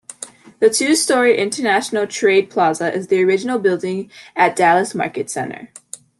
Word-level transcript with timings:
The 0.57 0.71
two-story 0.71 1.37
International 1.37 2.07
Trade 2.07 2.49
Plaza 2.49 2.91
is 2.91 3.05
the 3.05 3.23
original 3.23 3.59
building 3.59 4.09
at 4.35 4.55
Dallas 4.55 4.95
Market 4.95 5.29
Center. 5.29 5.69